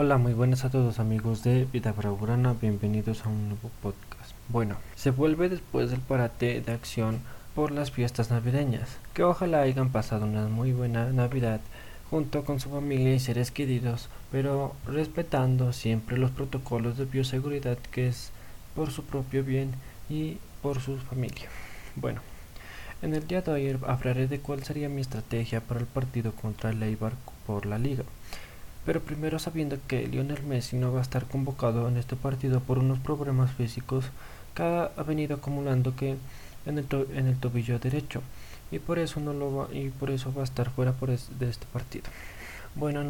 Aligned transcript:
Hola, 0.00 0.16
muy 0.16 0.32
buenas 0.32 0.64
a 0.64 0.70
todos 0.70 1.00
amigos 1.00 1.42
de 1.42 1.64
Vida 1.64 1.90
Bravurana, 1.90 2.54
bienvenidos 2.62 3.26
a 3.26 3.30
un 3.30 3.48
nuevo 3.48 3.68
podcast. 3.82 4.30
Bueno, 4.48 4.76
se 4.94 5.10
vuelve 5.10 5.48
después 5.48 5.90
del 5.90 5.98
parate 5.98 6.60
de 6.60 6.70
acción 6.70 7.18
por 7.56 7.72
las 7.72 7.90
fiestas 7.90 8.30
navideñas, 8.30 8.96
que 9.12 9.24
ojalá 9.24 9.62
hayan 9.62 9.90
pasado 9.90 10.24
una 10.24 10.46
muy 10.46 10.72
buena 10.72 11.06
Navidad 11.06 11.60
junto 12.10 12.44
con 12.44 12.60
su 12.60 12.70
familia 12.70 13.12
y 13.12 13.18
seres 13.18 13.50
queridos, 13.50 14.08
pero 14.30 14.72
respetando 14.86 15.72
siempre 15.72 16.16
los 16.16 16.30
protocolos 16.30 16.96
de 16.96 17.04
bioseguridad 17.04 17.78
que 17.90 18.06
es 18.06 18.30
por 18.76 18.92
su 18.92 19.02
propio 19.02 19.42
bien 19.42 19.72
y 20.08 20.36
por 20.62 20.80
su 20.80 20.96
familia. 20.98 21.48
Bueno, 21.96 22.20
en 23.02 23.14
el 23.14 23.26
día 23.26 23.42
de 23.42 23.50
hoy 23.50 23.78
hablaré 23.84 24.28
de 24.28 24.38
cuál 24.38 24.62
sería 24.62 24.88
mi 24.88 25.00
estrategia 25.00 25.60
para 25.60 25.80
el 25.80 25.86
partido 25.86 26.30
contra 26.30 26.70
el 26.70 26.80
Eibar 26.84 27.14
por 27.44 27.66
la 27.66 27.78
liga 27.78 28.04
pero 28.88 29.02
primero 29.02 29.38
sabiendo 29.38 29.76
que 29.86 30.06
Lionel 30.06 30.44
Messi 30.44 30.74
no 30.76 30.90
va 30.94 31.00
a 31.00 31.02
estar 31.02 31.26
convocado 31.26 31.88
en 31.88 31.98
este 31.98 32.16
partido 32.16 32.60
por 32.60 32.78
unos 32.78 32.98
problemas 32.98 33.52
físicos 33.52 34.06
que 34.54 34.62
ha 34.62 35.02
venido 35.06 35.36
acumulando 35.36 35.94
que 35.94 36.16
en 36.64 36.78
el, 36.78 37.36
tobillo 37.36 37.78
derecho 37.78 38.22
y 38.70 38.78
por 38.78 38.98
eso 38.98 39.20
no 39.20 39.34
lo 39.34 39.54
va, 39.54 39.68
y 39.74 39.90
por 39.90 40.10
eso 40.10 40.32
va 40.32 40.40
a 40.40 40.44
estar 40.44 40.70
fuera 40.70 40.92
por 40.92 41.10
de 41.10 41.50
este 41.50 41.66
partido. 41.70 42.06
Bueno, 42.76 43.02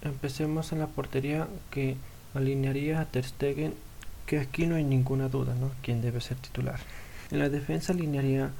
empecemos 0.00 0.72
en 0.72 0.78
la 0.78 0.86
portería 0.86 1.46
que 1.70 1.98
alinearía 2.32 2.98
a 2.98 3.04
Ter 3.04 3.26
Stegen, 3.26 3.74
que 4.24 4.38
aquí 4.38 4.66
no 4.66 4.76
hay 4.76 4.84
ninguna 4.84 5.28
duda, 5.28 5.54
¿no? 5.54 5.72
Quién 5.82 6.00
debe 6.00 6.22
ser 6.22 6.38
titular. 6.38 6.80
En 7.30 7.38
la 7.38 7.50
defensa 7.50 7.92
alinearía 7.92 8.50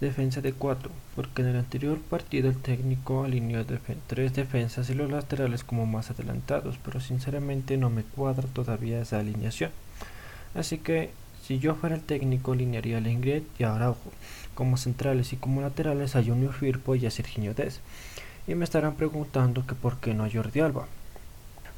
defensa 0.00 0.40
de 0.40 0.52
4, 0.52 0.90
porque 1.16 1.42
en 1.42 1.48
el 1.48 1.56
anterior 1.56 1.98
partido 1.98 2.48
el 2.48 2.56
técnico 2.56 3.24
alineó 3.24 3.64
tres 4.06 4.34
defensas 4.34 4.88
y 4.90 4.94
los 4.94 5.10
laterales 5.10 5.64
como 5.64 5.86
más 5.86 6.10
adelantados, 6.10 6.78
pero 6.84 7.00
sinceramente 7.00 7.76
no 7.76 7.90
me 7.90 8.02
cuadra 8.02 8.46
todavía 8.46 9.00
esa 9.00 9.18
alineación. 9.18 9.70
Así 10.54 10.78
que 10.78 11.10
si 11.42 11.58
yo 11.58 11.74
fuera 11.74 11.96
el 11.96 12.02
técnico 12.02 12.52
alinearía 12.52 12.98
a 12.98 13.08
Ingrid 13.08 13.42
y 13.58 13.64
a 13.64 13.74
Araujo, 13.74 14.12
como 14.58 14.76
centrales 14.76 15.32
y 15.32 15.36
como 15.36 15.60
laterales 15.60 16.16
a 16.16 16.22
Junior 16.22 16.52
Firpo 16.52 16.96
y 16.96 17.06
a 17.06 17.12
Serginho 17.12 17.54
Dez. 17.54 17.80
Y 18.48 18.56
me 18.56 18.64
estarán 18.64 18.96
preguntando 18.96 19.64
que 19.64 19.76
por 19.76 19.98
qué 19.98 20.14
no 20.14 20.24
a 20.24 20.30
Jordi 20.30 20.58
Alba. 20.58 20.88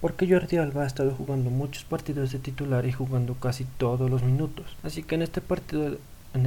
Porque 0.00 0.26
Jordi 0.26 0.56
Alba 0.56 0.84
ha 0.84 0.86
estado 0.86 1.10
jugando 1.10 1.50
muchos 1.50 1.84
partidos 1.84 2.32
de 2.32 2.38
titular 2.38 2.86
y 2.86 2.92
jugando 2.92 3.34
casi 3.34 3.64
todos 3.64 4.08
los 4.08 4.22
minutos. 4.22 4.64
Así 4.82 5.02
que 5.02 5.16
en 5.16 5.20
este 5.22 5.42
partido 5.42 5.98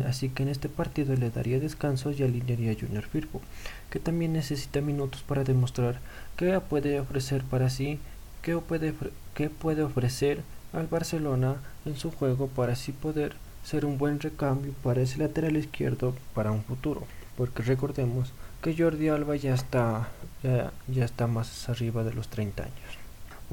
Así 0.08 0.30
que 0.30 0.44
en 0.44 0.50
este 0.50 0.70
partido 0.70 1.16
le 1.16 1.30
daría 1.30 1.60
descanso 1.60 2.12
y 2.12 2.24
alinearía 2.24 2.72
a 2.72 2.76
Junior 2.80 3.04
Firpo, 3.04 3.42
que 3.90 4.00
también 4.00 4.34
necesita 4.34 4.80
minutos 4.80 5.24
para 5.24 5.44
demostrar 5.44 6.00
qué 6.38 6.60
puede 6.62 7.00
ofrecer 7.00 7.44
para 7.44 7.70
sí, 7.70 8.00
qué 8.42 8.56
puede, 8.58 8.94
qué 9.34 9.50
puede 9.50 9.84
ofrecer 9.84 10.42
al 10.72 10.88
Barcelona 10.88 11.58
en 11.86 11.98
su 11.98 12.12
juego 12.12 12.48
para 12.48 12.74
así 12.74 12.94
poder 12.94 13.36
ser 13.64 13.86
un 13.86 13.98
buen 13.98 14.20
recambio 14.20 14.74
para 14.84 15.02
ese 15.02 15.20
lateral 15.20 15.58
izquierdo 15.58 16.16
para 16.34 16.52
un 16.52 16.64
futuro. 16.64 17.06
Porque 17.38 17.64
recordemos 17.64 18.32
que 18.62 18.76
Jordi 18.78 19.10
Alba 19.10 19.36
ya 19.36 19.54
está, 19.54 20.08
ya, 20.44 20.72
ya 20.88 21.06
está 21.06 21.28
más 21.28 21.68
arriba 21.68 22.04
de 22.04 22.14
los 22.14 22.30
30 22.30 22.64
años. 22.64 23.03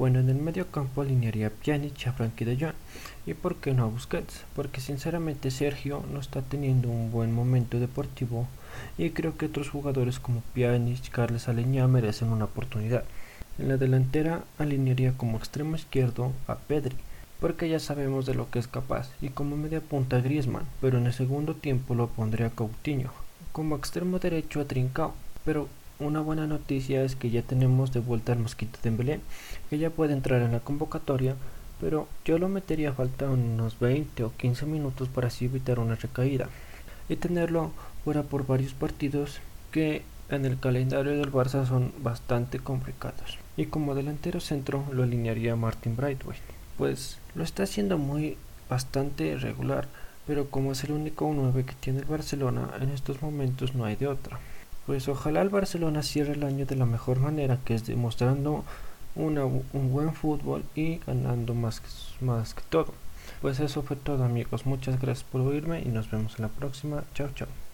Bueno, 0.01 0.19
en 0.19 0.29
el 0.29 0.37
medio 0.37 0.65
campo 0.71 1.03
alinearía 1.03 1.45
a 1.45 1.49
Pjanic 1.51 2.07
a 2.07 2.11
Frankie 2.11 2.43
de 2.43 2.57
Jong. 2.57 2.73
¿Y 3.27 3.35
por 3.35 3.57
qué 3.57 3.71
no 3.71 3.83
a 3.83 3.85
Busquets? 3.85 4.45
Porque 4.55 4.81
sinceramente 4.81 5.51
Sergio 5.51 6.03
no 6.11 6.19
está 6.19 6.41
teniendo 6.41 6.89
un 6.89 7.11
buen 7.11 7.31
momento 7.31 7.79
deportivo 7.79 8.47
y 8.97 9.11
creo 9.11 9.37
que 9.37 9.45
otros 9.45 9.69
jugadores 9.69 10.19
como 10.19 10.41
Pjanic, 10.55 11.11
Carles 11.11 11.47
Aleñá 11.47 11.87
merecen 11.87 12.29
una 12.29 12.45
oportunidad. 12.45 13.03
En 13.59 13.67
la 13.67 13.77
delantera 13.77 14.43
alinearía 14.57 15.13
como 15.15 15.37
extremo 15.37 15.75
izquierdo 15.75 16.31
a 16.47 16.55
Pedri, 16.55 16.95
porque 17.39 17.69
ya 17.69 17.79
sabemos 17.79 18.25
de 18.25 18.33
lo 18.33 18.49
que 18.49 18.57
es 18.57 18.67
capaz, 18.67 19.07
y 19.21 19.29
como 19.29 19.55
media 19.55 19.81
punta 19.81 20.17
a 20.17 20.21
Griezmann, 20.21 20.65
pero 20.81 20.97
en 20.97 21.05
el 21.05 21.13
segundo 21.13 21.53
tiempo 21.53 21.93
lo 21.93 22.07
pondría 22.07 22.47
a 22.47 22.49
Coutinho. 22.49 23.11
Como 23.51 23.75
extremo 23.75 24.17
derecho 24.17 24.61
a 24.61 24.65
Trincao, 24.65 25.13
pero 25.45 25.67
una 26.05 26.21
buena 26.21 26.47
noticia 26.47 27.03
es 27.03 27.15
que 27.15 27.29
ya 27.29 27.41
tenemos 27.41 27.91
de 27.93 27.99
vuelta 27.99 28.33
al 28.33 28.39
Mosquito 28.39 28.79
de 28.83 28.89
Belén, 28.91 29.21
que 29.69 29.77
ya 29.77 29.89
puede 29.89 30.13
entrar 30.13 30.41
en 30.41 30.51
la 30.51 30.59
convocatoria, 30.59 31.35
pero 31.79 32.07
yo 32.25 32.37
lo 32.37 32.49
metería 32.49 32.93
falta 32.93 33.29
unos 33.29 33.79
20 33.79 34.23
o 34.23 34.33
15 34.35 34.65
minutos 34.65 35.09
para 35.09 35.27
así 35.27 35.45
evitar 35.45 35.79
una 35.79 35.95
recaída 35.95 36.49
y 37.09 37.15
tenerlo 37.15 37.71
fuera 38.03 38.23
por 38.23 38.45
varios 38.45 38.73
partidos 38.73 39.39
que 39.71 40.03
en 40.29 40.45
el 40.45 40.59
calendario 40.59 41.11
del 41.17 41.31
Barça 41.31 41.67
son 41.67 41.91
bastante 41.99 42.59
complicados. 42.59 43.37
Y 43.57 43.65
como 43.65 43.95
delantero 43.95 44.39
centro 44.39 44.85
lo 44.91 45.03
alinearía 45.03 45.55
Martin 45.55 45.95
Brightway, 45.95 46.37
pues 46.77 47.17
lo 47.35 47.43
está 47.43 47.63
haciendo 47.63 47.97
muy 47.97 48.37
bastante 48.69 49.35
regular, 49.37 49.87
pero 50.25 50.49
como 50.49 50.71
es 50.71 50.83
el 50.83 50.91
único 50.91 51.29
9 51.33 51.65
que 51.65 51.73
tiene 51.73 51.99
el 51.99 52.05
Barcelona, 52.05 52.69
en 52.79 52.89
estos 52.89 53.21
momentos 53.21 53.75
no 53.75 53.85
hay 53.85 53.97
de 53.97 54.07
otra. 54.07 54.39
Pues 54.85 55.07
ojalá 55.07 55.41
el 55.41 55.49
Barcelona 55.49 56.03
cierre 56.03 56.33
el 56.33 56.43
año 56.43 56.65
de 56.65 56.75
la 56.75 56.85
mejor 56.85 57.19
manera, 57.19 57.59
que 57.63 57.75
es 57.75 57.85
demostrando 57.85 58.63
una, 59.15 59.45
un 59.45 59.91
buen 59.91 60.13
fútbol 60.13 60.63
y 60.75 60.97
ganando 61.05 61.53
más, 61.53 61.81
más 62.19 62.53
que 62.53 62.63
todo. 62.69 62.93
Pues 63.41 63.59
eso 63.59 63.81
fue 63.81 63.95
todo 63.95 64.23
amigos, 64.23 64.65
muchas 64.65 64.99
gracias 64.99 65.27
por 65.29 65.41
oírme 65.41 65.81
y 65.81 65.89
nos 65.89 66.09
vemos 66.11 66.35
en 66.37 66.43
la 66.43 66.49
próxima. 66.49 67.03
Chao, 67.13 67.29
chao. 67.35 67.70